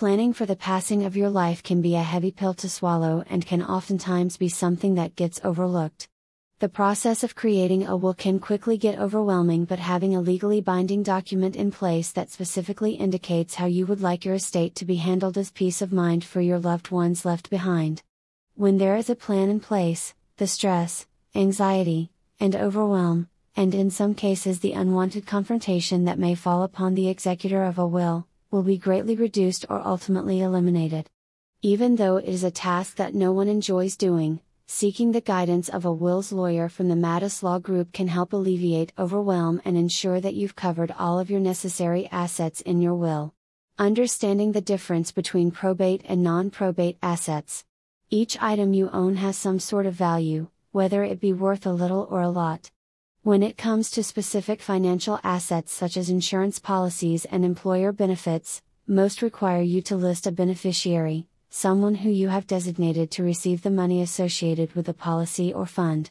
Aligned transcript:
Planning 0.00 0.32
for 0.32 0.46
the 0.46 0.56
passing 0.56 1.04
of 1.04 1.14
your 1.14 1.28
life 1.28 1.62
can 1.62 1.82
be 1.82 1.94
a 1.94 2.02
heavy 2.02 2.30
pill 2.30 2.54
to 2.54 2.70
swallow 2.70 3.22
and 3.28 3.44
can 3.44 3.62
oftentimes 3.62 4.38
be 4.38 4.48
something 4.48 4.94
that 4.94 5.14
gets 5.14 5.42
overlooked. 5.44 6.08
The 6.58 6.70
process 6.70 7.22
of 7.22 7.34
creating 7.34 7.86
a 7.86 7.98
will 7.98 8.14
can 8.14 8.38
quickly 8.38 8.78
get 8.78 8.98
overwhelming, 8.98 9.66
but 9.66 9.78
having 9.78 10.16
a 10.16 10.22
legally 10.22 10.62
binding 10.62 11.02
document 11.02 11.54
in 11.54 11.70
place 11.70 12.12
that 12.12 12.30
specifically 12.30 12.92
indicates 12.92 13.56
how 13.56 13.66
you 13.66 13.84
would 13.84 14.00
like 14.00 14.24
your 14.24 14.36
estate 14.36 14.74
to 14.76 14.86
be 14.86 14.96
handled 14.96 15.36
is 15.36 15.50
peace 15.50 15.82
of 15.82 15.92
mind 15.92 16.24
for 16.24 16.40
your 16.40 16.58
loved 16.58 16.90
ones 16.90 17.26
left 17.26 17.50
behind. 17.50 18.02
When 18.54 18.78
there 18.78 18.96
is 18.96 19.10
a 19.10 19.14
plan 19.14 19.50
in 19.50 19.60
place, 19.60 20.14
the 20.38 20.46
stress, 20.46 21.06
anxiety, 21.34 22.10
and 22.40 22.56
overwhelm, 22.56 23.28
and 23.54 23.74
in 23.74 23.90
some 23.90 24.14
cases 24.14 24.60
the 24.60 24.72
unwanted 24.72 25.26
confrontation 25.26 26.06
that 26.06 26.18
may 26.18 26.34
fall 26.34 26.62
upon 26.62 26.94
the 26.94 27.08
executor 27.08 27.64
of 27.64 27.78
a 27.78 27.86
will, 27.86 28.26
will 28.50 28.62
be 28.62 28.76
greatly 28.76 29.14
reduced 29.14 29.64
or 29.68 29.80
ultimately 29.86 30.40
eliminated. 30.40 31.08
Even 31.62 31.96
though 31.96 32.16
it 32.16 32.24
is 32.24 32.42
a 32.42 32.50
task 32.50 32.96
that 32.96 33.14
no 33.14 33.32
one 33.32 33.48
enjoys 33.48 33.96
doing, 33.96 34.40
seeking 34.66 35.12
the 35.12 35.20
guidance 35.20 35.68
of 35.68 35.84
a 35.84 35.92
wills 35.92 36.32
lawyer 36.32 36.68
from 36.68 36.88
the 36.88 36.94
Matus 36.94 37.42
Law 37.42 37.58
Group 37.58 37.92
can 37.92 38.08
help 38.08 38.32
alleviate 38.32 38.92
overwhelm 38.98 39.60
and 39.64 39.76
ensure 39.76 40.20
that 40.20 40.34
you've 40.34 40.56
covered 40.56 40.94
all 40.98 41.18
of 41.18 41.30
your 41.30 41.40
necessary 41.40 42.08
assets 42.10 42.60
in 42.60 42.80
your 42.80 42.94
will. 42.94 43.34
Understanding 43.78 44.52
the 44.52 44.60
difference 44.60 45.12
between 45.12 45.50
probate 45.50 46.02
and 46.04 46.22
non 46.22 46.50
probate 46.50 46.98
assets. 47.02 47.64
Each 48.10 48.40
item 48.40 48.74
you 48.74 48.90
own 48.90 49.16
has 49.16 49.36
some 49.36 49.58
sort 49.58 49.86
of 49.86 49.94
value, 49.94 50.48
whether 50.72 51.02
it 51.04 51.20
be 51.20 51.32
worth 51.32 51.66
a 51.66 51.72
little 51.72 52.06
or 52.10 52.20
a 52.20 52.28
lot. 52.28 52.70
When 53.22 53.42
it 53.42 53.58
comes 53.58 53.90
to 53.90 54.02
specific 54.02 54.62
financial 54.62 55.20
assets 55.22 55.74
such 55.74 55.98
as 55.98 56.08
insurance 56.08 56.58
policies 56.58 57.26
and 57.26 57.44
employer 57.44 57.92
benefits, 57.92 58.62
most 58.86 59.20
require 59.20 59.60
you 59.60 59.82
to 59.82 59.96
list 59.96 60.26
a 60.26 60.32
beneficiary, 60.32 61.26
someone 61.50 61.96
who 61.96 62.08
you 62.08 62.28
have 62.28 62.46
designated 62.46 63.10
to 63.10 63.22
receive 63.22 63.60
the 63.60 63.70
money 63.70 64.00
associated 64.00 64.72
with 64.72 64.86
the 64.86 64.94
policy 64.94 65.52
or 65.52 65.66
fund. 65.66 66.10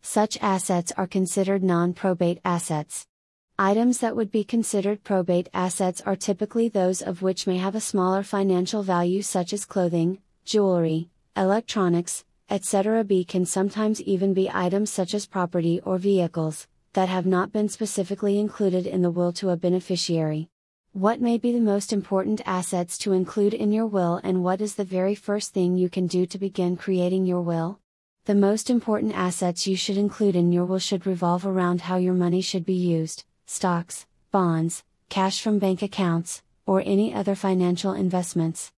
Such 0.00 0.38
assets 0.40 0.92
are 0.96 1.06
considered 1.06 1.62
non 1.62 1.92
probate 1.92 2.40
assets. 2.42 3.06
Items 3.58 3.98
that 3.98 4.16
would 4.16 4.30
be 4.30 4.42
considered 4.42 5.04
probate 5.04 5.50
assets 5.52 6.00
are 6.06 6.16
typically 6.16 6.70
those 6.70 7.02
of 7.02 7.20
which 7.20 7.46
may 7.46 7.58
have 7.58 7.74
a 7.74 7.80
smaller 7.80 8.22
financial 8.22 8.82
value, 8.82 9.20
such 9.20 9.52
as 9.52 9.66
clothing, 9.66 10.20
jewelry, 10.46 11.10
electronics, 11.36 12.24
etc. 12.48 13.04
B 13.04 13.24
can 13.24 13.44
sometimes 13.44 14.00
even 14.02 14.34
be 14.34 14.50
items 14.52 14.90
such 14.90 15.14
as 15.14 15.26
property 15.26 15.80
or 15.84 15.98
vehicles, 15.98 16.68
that 16.92 17.08
have 17.08 17.26
not 17.26 17.52
been 17.52 17.68
specifically 17.68 18.38
included 18.38 18.86
in 18.86 19.02
the 19.02 19.10
will 19.10 19.32
to 19.32 19.50
a 19.50 19.56
beneficiary. 19.56 20.48
What 20.92 21.20
may 21.20 21.36
be 21.36 21.52
the 21.52 21.60
most 21.60 21.92
important 21.92 22.40
assets 22.46 22.96
to 22.98 23.12
include 23.12 23.52
in 23.52 23.70
your 23.70 23.86
will, 23.86 24.20
and 24.24 24.42
what 24.42 24.62
is 24.62 24.76
the 24.76 24.84
very 24.84 25.14
first 25.14 25.52
thing 25.52 25.76
you 25.76 25.90
can 25.90 26.06
do 26.06 26.24
to 26.24 26.38
begin 26.38 26.76
creating 26.76 27.26
your 27.26 27.42
will? 27.42 27.80
The 28.24 28.34
most 28.34 28.70
important 28.70 29.14
assets 29.14 29.66
you 29.66 29.76
should 29.76 29.98
include 29.98 30.36
in 30.36 30.52
your 30.52 30.64
will 30.64 30.78
should 30.78 31.06
revolve 31.06 31.44
around 31.44 31.82
how 31.82 31.96
your 31.96 32.14
money 32.14 32.40
should 32.40 32.64
be 32.64 32.72
used 32.72 33.24
stocks, 33.44 34.06
bonds, 34.30 34.82
cash 35.08 35.42
from 35.42 35.58
bank 35.58 35.82
accounts, 35.82 36.42
or 36.64 36.82
any 36.84 37.12
other 37.12 37.34
financial 37.34 37.92
investments. 37.92 38.72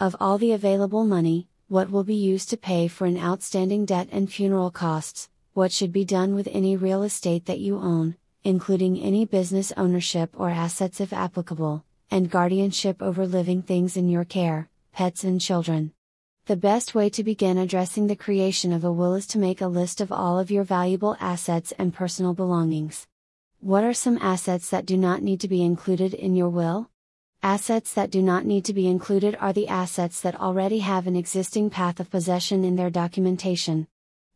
Of 0.00 0.16
all 0.18 0.38
the 0.38 0.52
available 0.52 1.04
money, 1.04 1.46
what 1.70 1.88
will 1.88 2.02
be 2.02 2.16
used 2.16 2.50
to 2.50 2.56
pay 2.56 2.88
for 2.88 3.06
an 3.06 3.16
outstanding 3.16 3.84
debt 3.84 4.08
and 4.10 4.28
funeral 4.28 4.72
costs, 4.72 5.30
what 5.52 5.70
should 5.70 5.92
be 5.92 6.04
done 6.04 6.34
with 6.34 6.48
any 6.50 6.76
real 6.76 7.04
estate 7.04 7.46
that 7.46 7.60
you 7.60 7.78
own, 7.78 8.16
including 8.42 8.98
any 8.98 9.24
business 9.24 9.72
ownership 9.76 10.30
or 10.36 10.50
assets 10.50 11.00
if 11.00 11.12
applicable, 11.12 11.84
and 12.10 12.28
guardianship 12.28 13.00
over 13.00 13.24
living 13.24 13.62
things 13.62 13.96
in 13.96 14.08
your 14.08 14.24
care, 14.24 14.68
pets 14.92 15.22
and 15.22 15.40
children. 15.40 15.92
The 16.46 16.56
best 16.56 16.96
way 16.96 17.08
to 17.10 17.22
begin 17.22 17.56
addressing 17.56 18.08
the 18.08 18.16
creation 18.16 18.72
of 18.72 18.82
a 18.82 18.90
will 18.90 19.14
is 19.14 19.28
to 19.28 19.38
make 19.38 19.60
a 19.60 19.68
list 19.68 20.00
of 20.00 20.10
all 20.10 20.40
of 20.40 20.50
your 20.50 20.64
valuable 20.64 21.16
assets 21.20 21.72
and 21.78 21.94
personal 21.94 22.34
belongings. 22.34 23.06
What 23.60 23.84
are 23.84 23.94
some 23.94 24.18
assets 24.20 24.70
that 24.70 24.86
do 24.86 24.96
not 24.96 25.22
need 25.22 25.40
to 25.42 25.48
be 25.48 25.62
included 25.62 26.14
in 26.14 26.34
your 26.34 26.48
will? 26.48 26.90
Assets 27.42 27.94
that 27.94 28.10
do 28.10 28.20
not 28.20 28.44
need 28.44 28.64
to 28.66 28.74
be 28.74 28.86
included 28.86 29.36
are 29.40 29.52
the 29.52 29.68
assets 29.68 30.20
that 30.20 30.38
already 30.38 30.80
have 30.80 31.06
an 31.06 31.16
existing 31.16 31.70
path 31.70 31.98
of 31.98 32.10
possession 32.10 32.64
in 32.64 32.76
their 32.76 32.90
documentation, 32.90 33.86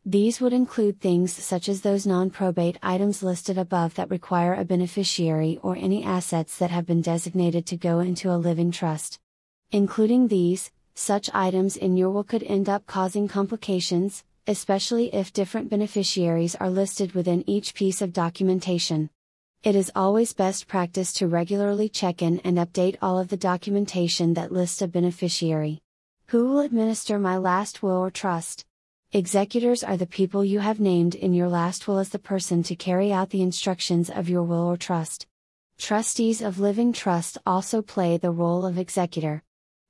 these 0.07 0.39
would 0.39 0.53
include 0.53 1.01
things 1.01 1.33
such 1.33 1.67
as 1.67 1.81
those 1.81 2.05
non 2.05 2.29
probate 2.29 2.77
items 2.83 3.23
listed 3.23 3.57
above 3.57 3.95
that 3.95 4.11
require 4.11 4.53
a 4.53 4.63
beneficiary 4.63 5.59
or 5.63 5.75
any 5.75 6.03
assets 6.03 6.59
that 6.59 6.69
have 6.69 6.85
been 6.85 7.01
designated 7.01 7.65
to 7.65 7.75
go 7.75 8.01
into 8.01 8.31
a 8.31 8.37
living 8.37 8.69
trust. 8.69 9.19
Including 9.71 10.27
these, 10.27 10.71
such 10.93 11.31
items 11.33 11.75
in 11.75 11.97
your 11.97 12.11
will 12.11 12.23
could 12.23 12.43
end 12.43 12.69
up 12.69 12.85
causing 12.85 13.27
complications, 13.27 14.23
especially 14.45 15.11
if 15.11 15.33
different 15.33 15.71
beneficiaries 15.71 16.53
are 16.53 16.69
listed 16.69 17.13
within 17.13 17.43
each 17.49 17.73
piece 17.73 17.99
of 17.99 18.13
documentation. 18.13 19.09
It 19.65 19.75
is 19.75 19.91
always 19.95 20.31
best 20.31 20.67
practice 20.67 21.11
to 21.13 21.27
regularly 21.27 21.89
check 21.89 22.21
in 22.21 22.39
and 22.41 22.59
update 22.59 22.97
all 23.01 23.17
of 23.17 23.29
the 23.29 23.35
documentation 23.35 24.35
that 24.35 24.51
lists 24.51 24.79
a 24.79 24.87
beneficiary. 24.87 25.81
Who 26.27 26.45
will 26.47 26.59
administer 26.59 27.17
my 27.17 27.37
last 27.37 27.81
will 27.81 27.97
or 27.97 28.11
trust? 28.11 28.63
Executors 29.11 29.83
are 29.83 29.97
the 29.97 30.05
people 30.05 30.45
you 30.45 30.59
have 30.59 30.79
named 30.79 31.15
in 31.15 31.33
your 31.33 31.49
last 31.49 31.87
will 31.87 31.97
as 31.97 32.09
the 32.09 32.19
person 32.19 32.61
to 32.61 32.75
carry 32.75 33.11
out 33.11 33.31
the 33.31 33.41
instructions 33.41 34.11
of 34.11 34.29
your 34.29 34.43
will 34.43 34.67
or 34.67 34.77
trust. 34.77 35.25
Trustees 35.79 36.43
of 36.43 36.59
living 36.59 36.93
trust 36.93 37.39
also 37.43 37.81
play 37.81 38.17
the 38.17 38.29
role 38.29 38.67
of 38.67 38.77
executor. 38.77 39.41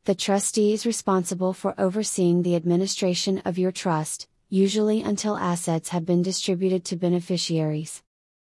The 0.05 0.15
trustee 0.15 0.71
is 0.71 0.85
responsible 0.85 1.51
for 1.51 1.75
overseeing 1.77 2.43
the 2.43 2.55
administration 2.55 3.39
of 3.39 3.57
your 3.57 3.73
trust, 3.73 4.29
usually 4.47 5.01
until 5.01 5.35
assets 5.35 5.89
have 5.89 6.05
been 6.05 6.21
distributed 6.21 6.85
to 6.85 6.95
beneficiaries. 6.95 8.01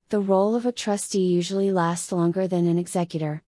The 0.09 0.19
role 0.19 0.55
of 0.55 0.65
a 0.65 0.71
trustee 0.71 1.27
usually 1.27 1.71
lasts 1.71 2.11
longer 2.11 2.47
than 2.47 2.65
an 2.65 2.79
executor. 2.79 3.43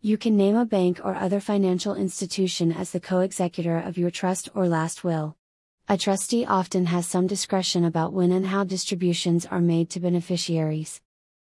You 0.00 0.16
can 0.16 0.34
name 0.34 0.56
a 0.56 0.64
bank 0.64 0.98
or 1.04 1.14
other 1.14 1.40
financial 1.40 1.94
institution 1.94 2.72
as 2.72 2.92
the 2.92 3.00
co 3.00 3.20
executor 3.20 3.76
of 3.78 3.98
your 3.98 4.10
trust 4.10 4.48
or 4.54 4.66
last 4.66 5.04
will. 5.04 5.36
A 5.90 5.98
trustee 5.98 6.46
often 6.46 6.86
has 6.86 7.06
some 7.06 7.26
discretion 7.26 7.84
about 7.84 8.14
when 8.14 8.32
and 8.32 8.46
how 8.46 8.64
distributions 8.64 9.44
are 9.44 9.60
made 9.60 9.90
to 9.90 10.00
beneficiaries. 10.00 11.02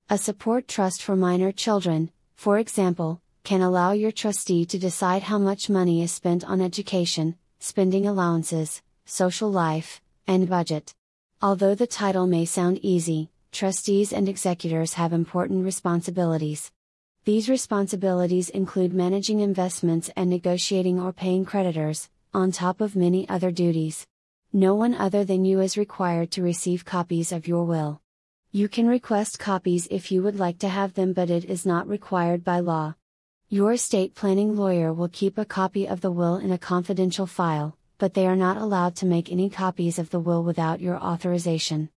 A 0.10 0.18
support 0.18 0.70
trust 0.70 1.04
for 1.04 1.18
minor 1.18 1.52
children, 1.52 2.10
for 2.36 2.58
example, 2.58 3.22
can 3.44 3.62
allow 3.62 3.92
your 3.92 4.14
trustee 4.14 4.64
to 4.68 4.80
decide 4.80 5.24
how 5.24 5.38
much 5.38 5.70
money 5.70 6.02
is 6.02 6.14
spent 6.14 6.46
on 6.46 6.62
education, 6.62 7.36
spending 7.60 8.08
allowances, 8.08 8.81
social 9.04 9.52
life, 9.52 10.00
and 10.28 10.48
budget. 10.48 10.94
Although 11.42 11.76
the 11.76 11.88
title 11.88 12.26
may 12.26 12.46
sound 12.46 12.80
easy, 12.81 13.31
trustees 13.51 14.13
and 14.13 14.29
executors 14.29 14.94
have 14.94 15.13
important 15.13 15.66
responsibilities. 15.66 16.72
These 17.25 17.50
responsibilities 17.50 18.50
include 18.50 18.94
managing 18.94 19.41
investments 19.41 20.09
and 20.16 20.29
negotiating 20.29 21.00
or 21.00 21.13
paying 21.13 21.45
creditors, 21.45 22.09
on 22.34 22.51
top 22.51 22.81
of 22.81 22.95
many 22.95 23.28
other 23.29 23.51
duties. 23.51 24.07
No 24.53 24.73
one 24.75 24.95
other 24.95 25.23
than 25.25 25.45
you 25.45 25.59
is 25.59 25.78
required 25.78 26.31
to 26.31 26.41
receive 26.41 26.85
copies 26.85 27.31
of 27.31 27.47
your 27.47 27.66
will. 27.66 28.01
You 28.51 28.67
can 28.67 28.88
request 28.88 29.38
copies 29.38 29.88
if 29.91 30.12
you 30.12 30.23
would 30.23 30.39
like 30.39 30.59
to 30.59 30.69
have 30.69 30.94
them, 30.94 31.13
but 31.13 31.29
it 31.29 31.45
is 31.45 31.66
not 31.66 31.88
required 31.88 32.44
by 32.44 32.59
law. 32.59 32.95
Your 33.50 33.73
estate 33.73 34.16
planning 34.16 34.56
lawyer 34.56 34.94
will 34.94 35.09
keep 35.09 35.38
a 35.38 35.45
copy 35.45 35.88
of 35.88 36.01
the 36.01 36.12
will 36.12 36.38
in 36.38 36.51
a 36.51 36.57
confidential 36.57 37.28
file, 37.28 37.78
but 37.97 38.13
they 38.13 38.25
are 38.25 38.35
not 38.35 38.57
allowed 38.57 38.95
to 38.97 39.06
make 39.06 39.31
any 39.31 39.50
copies 39.50 40.00
of 40.00 40.09
the 40.09 40.19
will 40.19 40.44
without 40.44 40.81
your 40.81 40.97
authorization. 40.97 41.89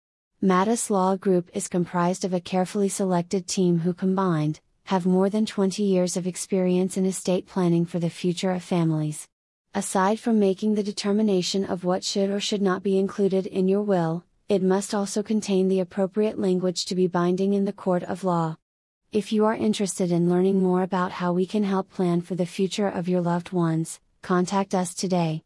Matus 0.44 0.90
Law 0.90 1.16
Group 1.16 1.48
is 1.54 1.68
comprised 1.68 2.22
of 2.22 2.34
a 2.34 2.38
carefully 2.38 2.90
selected 2.90 3.48
team 3.48 3.78
who 3.78 3.94
combined, 3.94 4.60
have 4.84 5.06
more 5.06 5.30
than 5.30 5.46
20 5.46 5.82
years 5.82 6.18
of 6.18 6.26
experience 6.26 6.98
in 6.98 7.06
estate 7.06 7.46
planning 7.46 7.86
for 7.86 7.98
the 7.98 8.10
future 8.10 8.50
of 8.50 8.62
families. 8.62 9.26
Aside 9.72 10.20
from 10.20 10.38
making 10.38 10.74
the 10.74 10.82
determination 10.82 11.64
of 11.64 11.82
what 11.82 12.04
should 12.04 12.28
or 12.28 12.40
should 12.40 12.60
not 12.60 12.82
be 12.82 12.98
included 12.98 13.46
in 13.46 13.68
your 13.68 13.80
will, 13.80 14.22
it 14.46 14.62
must 14.62 14.94
also 14.94 15.22
contain 15.22 15.68
the 15.68 15.80
appropriate 15.80 16.38
language 16.38 16.84
to 16.84 16.94
be 16.94 17.06
binding 17.06 17.54
in 17.54 17.64
the 17.64 17.72
court 17.72 18.02
of 18.02 18.22
law. 18.22 18.58
If 19.12 19.32
you 19.32 19.46
are 19.46 19.54
interested 19.54 20.12
in 20.12 20.28
learning 20.28 20.62
more 20.62 20.82
about 20.82 21.12
how 21.12 21.32
we 21.32 21.46
can 21.46 21.64
help 21.64 21.88
plan 21.88 22.20
for 22.20 22.34
the 22.34 22.44
future 22.44 22.88
of 22.88 23.08
your 23.08 23.22
loved 23.22 23.52
ones, 23.52 23.98
contact 24.20 24.74
us 24.74 24.92
today. 24.92 25.43